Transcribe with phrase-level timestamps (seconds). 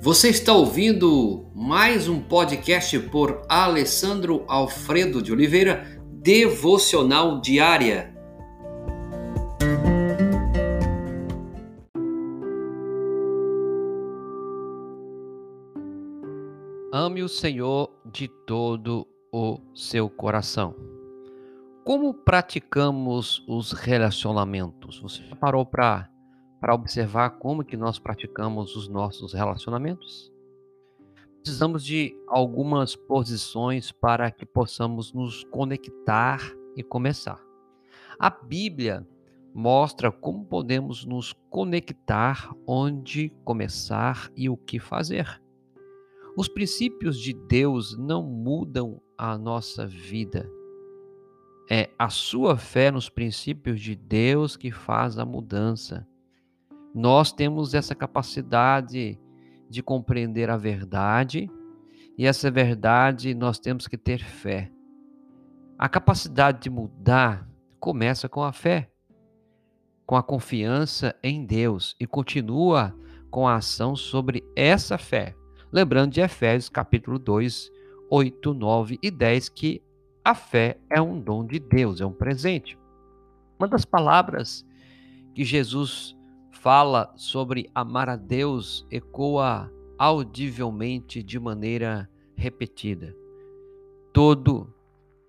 [0.00, 8.16] Você está ouvindo mais um podcast por Alessandro Alfredo de Oliveira, Devocional Diária.
[16.92, 20.76] Ame o Senhor de todo o seu coração.
[21.84, 25.00] Como praticamos os relacionamentos?
[25.00, 26.08] Você parou para
[26.60, 30.32] para observar como que nós praticamos os nossos relacionamentos?
[31.42, 36.40] Precisamos de algumas posições para que possamos nos conectar
[36.76, 37.40] e começar.
[38.18, 39.06] A Bíblia
[39.54, 45.40] mostra como podemos nos conectar, onde começar e o que fazer.
[46.36, 50.48] Os princípios de Deus não mudam a nossa vida.
[51.70, 56.06] É a sua fé nos princípios de Deus que faz a mudança.
[56.98, 59.16] Nós temos essa capacidade
[59.70, 61.48] de compreender a verdade
[62.18, 64.68] e essa verdade nós temos que ter fé.
[65.78, 68.90] A capacidade de mudar começa com a fé,
[70.04, 72.92] com a confiança em Deus e continua
[73.30, 75.36] com a ação sobre essa fé.
[75.70, 77.70] Lembrando de Efésios capítulo 2,
[78.10, 79.80] 8, 9 e 10 que
[80.24, 82.76] a fé é um dom de Deus, é um presente.
[83.56, 84.66] Uma das palavras
[85.32, 86.17] que Jesus
[86.60, 93.14] fala sobre amar a Deus ecoa audivelmente de maneira repetida.
[94.12, 94.72] Todo,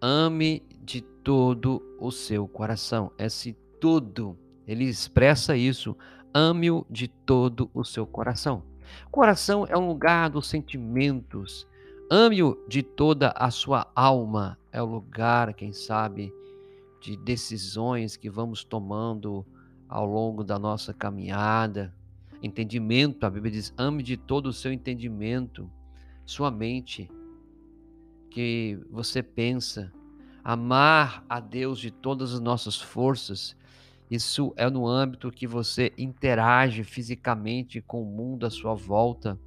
[0.00, 3.10] ame de todo o seu coração.
[3.18, 5.96] Esse tudo, ele expressa isso.
[6.32, 8.62] Ame-o de todo o seu coração.
[9.10, 11.66] Coração é um lugar dos sentimentos.
[12.10, 14.58] Ame-o de toda a sua alma.
[14.70, 16.34] É o lugar, quem sabe,
[17.00, 19.44] de decisões que vamos tomando
[19.88, 21.94] ao longo da nossa caminhada.
[22.42, 25.70] Entendimento, a Bíblia diz: ame de todo o seu entendimento,
[26.24, 27.10] sua mente,
[28.30, 29.92] que você pensa,
[30.42, 33.56] amar a Deus de todas as nossas forças.
[34.10, 39.40] Isso é no âmbito que você interage fisicamente com o mundo à sua volta.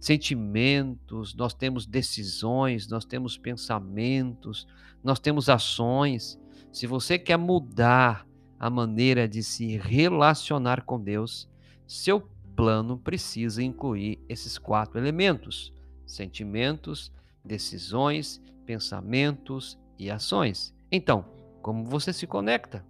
[0.00, 4.66] Sentimentos, nós temos decisões, nós temos pensamentos,
[5.04, 6.40] nós temos ações.
[6.72, 8.26] Se você quer mudar
[8.62, 11.50] a maneira de se relacionar com Deus,
[11.84, 12.20] seu
[12.54, 15.74] plano precisa incluir esses quatro elementos:
[16.06, 17.12] sentimentos,
[17.44, 20.72] decisões, pensamentos e ações.
[20.92, 21.24] Então,
[21.60, 22.86] como você se conecta?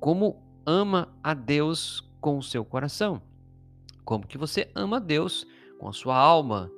[0.00, 3.22] Como ama a Deus com o seu coração?
[4.04, 5.46] Como que você ama a Deus
[5.78, 6.68] com a sua alma?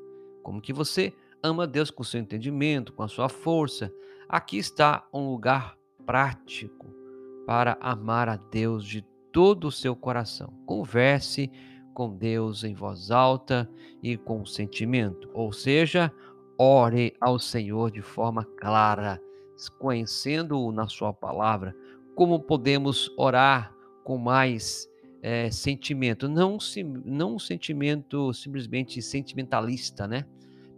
[0.43, 3.91] Como que você ama a Deus com o seu entendimento, com a sua força?
[4.29, 7.02] Aqui está um lugar prático
[7.47, 10.53] para amar a Deus de todo o seu coração.
[10.67, 11.51] Converse
[11.95, 13.69] com Deus em voz alta
[14.03, 16.13] e com sentimento, ou seja,
[16.59, 19.21] ore ao Senhor de forma clara,
[19.79, 21.75] conhecendo-o na Sua palavra.
[22.15, 24.89] Como podemos orar com mais
[25.23, 26.29] é, sentimento?
[26.29, 26.59] Não,
[27.05, 30.27] não um sentimento simplesmente sentimentalista, né?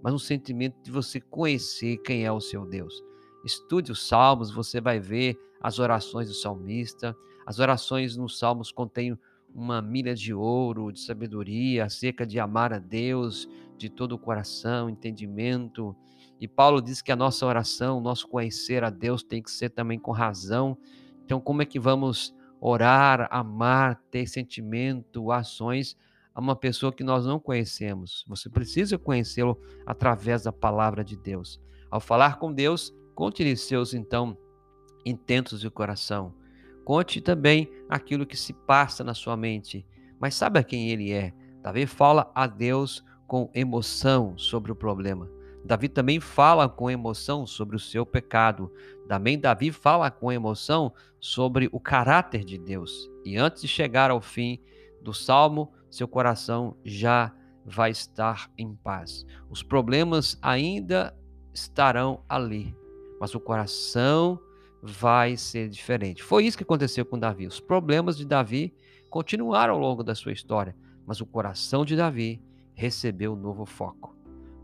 [0.03, 3.03] Mas um sentimento de você conhecer quem é o seu Deus.
[3.45, 7.17] Estude os Salmos, você vai ver as orações do salmista.
[7.47, 9.19] As orações nos Salmos contêm
[9.55, 13.49] uma milha de ouro, de sabedoria, acerca de amar a Deus
[13.79, 15.97] de todo o coração, entendimento.
[16.39, 19.71] E Paulo diz que a nossa oração, o nosso conhecer a Deus tem que ser
[19.71, 20.77] também com razão.
[21.25, 25.97] Então, como é que vamos orar, amar, ter sentimento, ações
[26.35, 28.23] a uma pessoa que nós não conhecemos?
[28.29, 31.59] Você precisa conhecê-lo através da palavra de Deus.
[31.91, 34.37] Ao falar com Deus, Conte-lhe seus, então,
[35.05, 36.35] intentos de coração.
[36.85, 39.87] Conte também aquilo que se passa na sua mente.
[40.21, 41.33] Mas sabe a quem ele é?
[41.63, 45.31] Davi fala a Deus com emoção sobre o problema.
[45.65, 48.71] Davi também fala com emoção sobre o seu pecado.
[49.09, 53.11] Também Davi fala com emoção sobre o caráter de Deus.
[53.25, 54.61] E antes de chegar ao fim
[55.01, 57.35] do salmo, seu coração já
[57.65, 59.25] vai estar em paz.
[59.49, 61.17] Os problemas ainda
[61.55, 62.77] estarão ali,
[63.19, 64.39] mas o coração
[64.87, 66.23] vai ser diferente.
[66.23, 67.47] Foi isso que aconteceu com Davi.
[67.47, 68.75] Os problemas de Davi
[69.09, 70.77] continuaram ao longo da sua história,
[71.07, 72.39] mas o coração de Davi
[72.75, 74.15] recebeu um novo foco.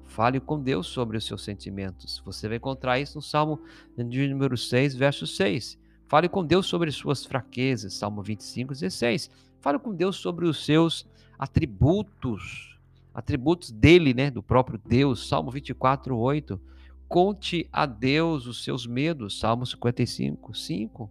[0.05, 2.21] Fale com Deus sobre os seus sentimentos.
[2.27, 3.61] Você vai encontrar isso no Salmo
[3.97, 5.79] de número 6, verso 6.
[6.07, 9.31] Fale com Deus sobre suas fraquezas, Salmo 25, 16.
[9.59, 11.09] Fale com Deus sobre os seus
[11.39, 12.79] atributos,
[13.15, 16.61] atributos dele, né, do próprio Deus, Salmo 24, 8.
[17.11, 21.11] Conte a Deus os seus medos, Salmo 55, 5.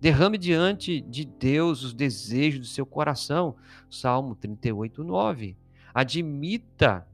[0.00, 3.56] Derrame diante de Deus os desejos do seu coração,
[3.90, 5.56] Salmo 38, 9.
[5.92, 7.04] Admita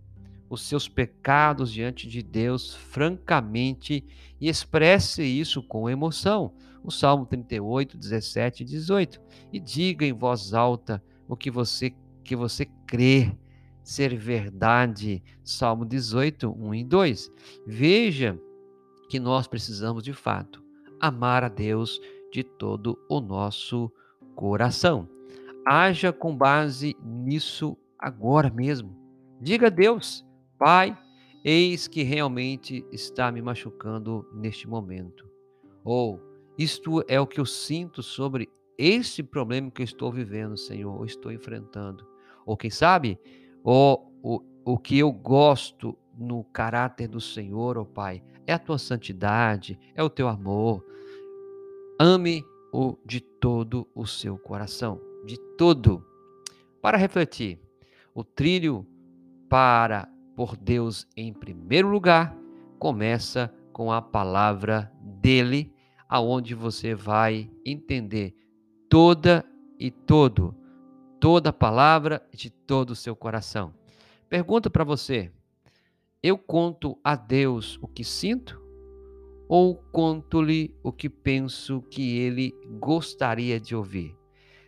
[0.50, 4.04] os seus pecados diante de Deus francamente
[4.38, 6.52] e expresse isso com emoção.
[6.84, 9.18] O Salmo 38, 17 e 18.
[9.50, 13.34] E diga em voz alta o que você que você crê
[13.86, 15.22] ser verdade.
[15.44, 17.32] Salmo 18, 1 e 2.
[17.64, 18.38] Veja
[19.08, 20.60] que nós precisamos de fato
[21.00, 22.00] amar a Deus
[22.32, 23.90] de todo o nosso
[24.34, 25.08] coração.
[25.64, 28.96] Haja com base nisso agora mesmo.
[29.40, 30.26] Diga a Deus,
[30.58, 30.96] Pai,
[31.44, 35.28] eis que realmente está me machucando neste momento.
[35.84, 36.20] Ou
[36.58, 41.04] isto é o que eu sinto sobre este problema que eu estou vivendo, Senhor, ou
[41.04, 42.04] estou enfrentando.
[42.44, 43.18] Ou quem sabe,
[43.68, 48.60] ou, o, o que eu gosto no caráter do Senhor, ó oh Pai, é a
[48.60, 50.86] tua santidade, é o teu amor.
[51.98, 56.06] Ame-o de todo o seu coração, de todo.
[56.80, 57.58] Para refletir,
[58.14, 58.86] o trilho
[59.48, 62.36] para por Deus em primeiro lugar
[62.78, 65.74] começa com a palavra dele,
[66.08, 68.32] aonde você vai entender
[68.88, 69.44] toda
[69.76, 70.54] e todo,
[71.20, 73.74] toda a palavra de todo o seu coração.
[74.28, 75.30] Pergunta para você:
[76.22, 78.60] eu conto a Deus o que sinto
[79.48, 84.16] ou conto-lhe o que penso que ele gostaria de ouvir?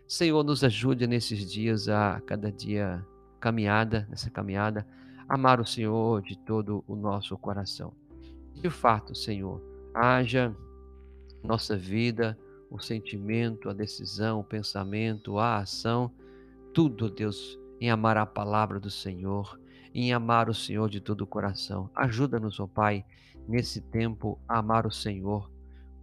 [0.07, 3.05] Senhor, nos ajude nesses dias a cada dia
[3.41, 4.87] caminhada, nessa caminhada,
[5.29, 7.93] amar o Senhor de todo o nosso coração.
[8.55, 9.61] De fato, Senhor,
[9.93, 10.55] haja
[11.43, 12.39] nossa vida,
[12.71, 16.11] o sentimento, a decisão, o pensamento, a ação,
[16.73, 19.59] tudo, Deus, em amar a palavra do Senhor,
[19.95, 21.91] em amar o Senhor de todo o coração.
[21.95, 23.05] Ajuda-nos, ó Pai,
[23.47, 25.51] nesse tempo a amar o Senhor,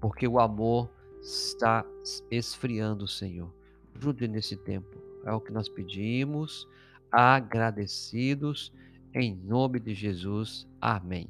[0.01, 0.89] porque o amor
[1.21, 1.85] está
[2.29, 3.53] esfriando, Senhor.
[3.95, 4.97] Ajude nesse tempo.
[5.25, 6.67] É o que nós pedimos,
[7.11, 8.71] agradecidos,
[9.13, 10.67] em nome de Jesus.
[10.79, 11.29] Amém.